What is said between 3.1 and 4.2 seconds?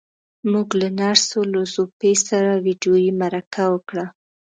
مرکه وکړه.